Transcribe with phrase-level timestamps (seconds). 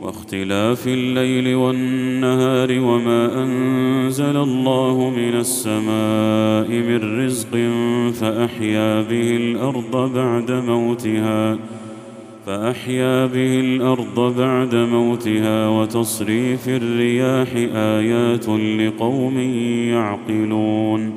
[0.00, 7.50] واختلاف الليل والنهار وما أنزل الله من السماء من رزق
[8.20, 11.58] فأحيا به الأرض بعد موتها
[12.46, 19.38] فأحيا به الأرض بعد موتها وتصريف الرياح آيات لقوم
[19.88, 21.12] يعقلون.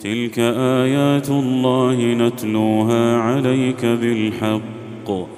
[0.00, 0.38] تلك
[0.82, 5.37] آيات الله نتلوها عليك بالحق.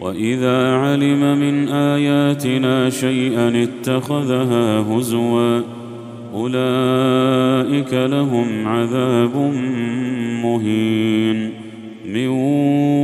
[0.00, 5.60] وإذا علم من آياتنا شيئا اتخذها هزوا
[6.34, 9.36] أولئك لهم عذاب
[10.42, 11.50] مهين.
[12.14, 12.28] من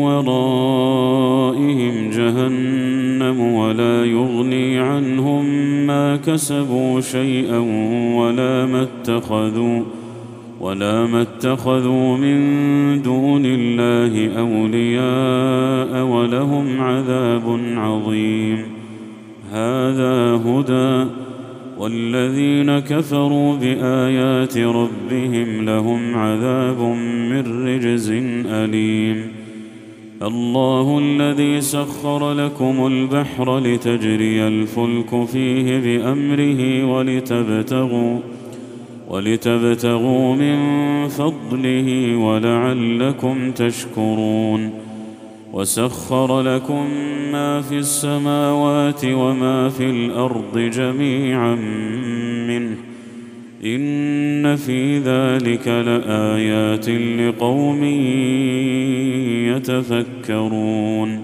[0.05, 5.45] ورائهم جهنم ولا يغني عنهم
[5.87, 7.59] ما كسبوا شيئا
[8.17, 9.83] ولا ما اتخذوا.
[10.65, 12.39] ولا ما اتخذوا من
[13.03, 18.59] دون الله اولياء ولهم عذاب عظيم.
[19.53, 21.11] هذا هدى
[21.79, 26.81] والذين كفروا بايات ربهم لهم عذاب
[27.31, 28.11] من رجز
[28.47, 29.19] اليم.
[30.23, 38.19] الله الذي سخر لكم البحر لتجري الفلك فيه بامره ولتبتغوا
[39.09, 40.59] ولتبتغوا من
[41.09, 44.71] فضله ولعلكم تشكرون
[45.53, 46.87] وسخر لكم
[47.33, 51.55] ما في السماوات وما في الأرض جميعا
[52.49, 52.77] منه
[53.65, 57.85] إن في ذلك لآيات لقوم
[59.57, 61.24] يتفكرون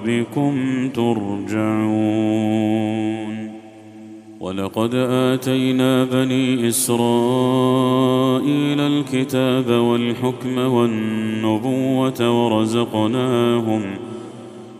[0.00, 2.50] ربكم ترجعون.
[4.40, 7.00] ولقد آتينا بني إسرائيل
[8.80, 13.82] الكتاب والحكم والنبوة ورزقناهم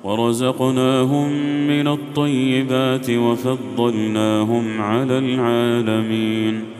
[0.04, 1.32] ورزقناهم
[1.66, 6.79] من الطيبات وفضلناهم على العالمين.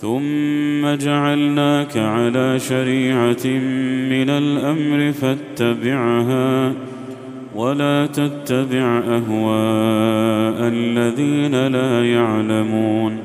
[0.00, 3.46] ثم جعلناك على شريعة
[4.10, 6.72] من الأمر فاتبعها
[7.54, 13.18] ولا تتبع أهواء الذين لا يعلمون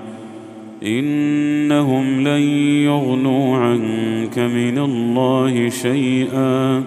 [0.83, 2.41] إنهم لن
[2.83, 6.83] يغنوا عنك من الله شيئا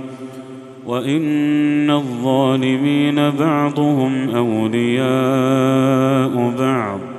[0.87, 5.07] وإن الظالمين بعضهم أولياء
[6.59, 7.16] بعض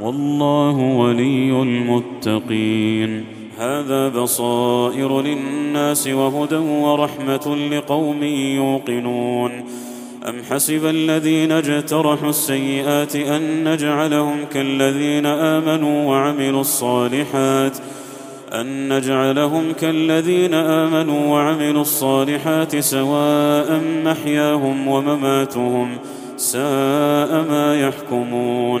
[0.00, 3.24] والله ولي المتقين.
[3.58, 9.50] هذا بصائر للناس وهدى ورحمة لقوم يوقنون.
[10.28, 17.78] أم حسب الذين اجترحوا السيئات أن نجعلهم كالذين آمنوا وعملوا الصالحات
[18.52, 25.88] أن نجعلهم كالذين آمنوا وعملوا الصالحات سواء محياهم ومماتهم
[26.36, 28.80] ساء ما يحكمون.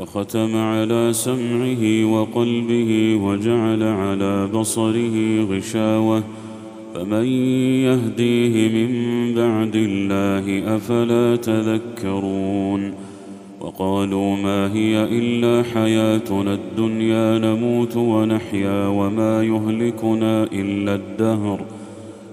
[0.00, 6.22] وختم على سمعه وقلبه وجعل على بصره غشاوة.
[6.94, 7.26] فمن
[7.88, 8.90] يهديه من
[9.34, 12.92] بعد الله أفلا تذكرون.
[13.60, 21.60] وقالوا ما هي إلا حياتنا الدنيا نموت ونحيا وما يهلكنا إلا الدهر.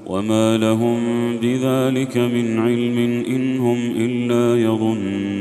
[0.07, 0.98] وما لهم
[1.42, 2.98] بذلك من علم
[3.36, 5.32] إن هم إلا يظنون.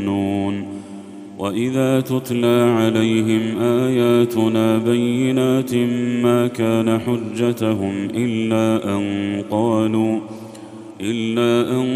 [1.42, 5.74] وإذا تتلى عليهم آياتنا بينات
[6.22, 9.04] ما كان حجتهم إلا أن
[9.50, 10.20] قالوا
[11.00, 11.86] إلا أن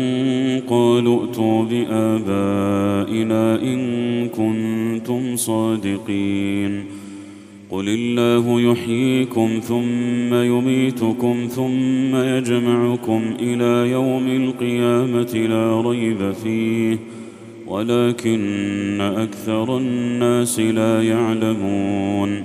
[0.69, 3.81] قالوا ائتوا بآبائنا إن
[4.29, 6.85] كنتم صادقين
[7.71, 16.99] قل الله يحييكم ثم يميتكم ثم يجمعكم إلى يوم القيامة لا ريب فيه
[17.67, 22.45] ولكن أكثر الناس لا يعلمون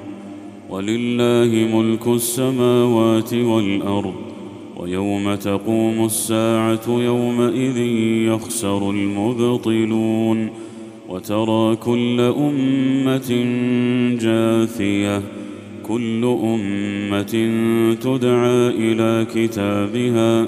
[0.69, 4.13] ولله ملك السماوات والأرض
[4.77, 7.77] ويوم تقوم الساعة يومئذ
[8.27, 10.49] يخسر المبطلون
[11.09, 13.29] وترى كل أمة
[14.21, 15.21] جاثية
[15.87, 17.33] كل أمة
[18.01, 20.47] تدعى إلى كتابها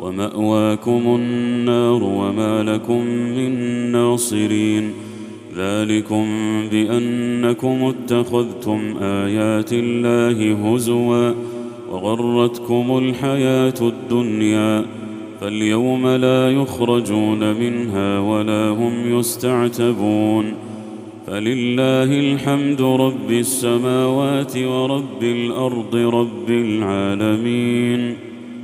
[0.00, 3.52] ومأواكم النار وما لكم من
[3.92, 4.92] ناصرين
[5.56, 6.26] ذلكم
[6.70, 11.32] بأنكم اتخذتم آيات الله هزوا
[11.90, 14.84] وغرتكم الحياة الدنيا
[15.40, 20.52] فاليوم لا يخرجون منها ولا هم يستعتبون
[21.26, 28.16] فلله الحمد رب السماوات ورب الأرض رب العالمين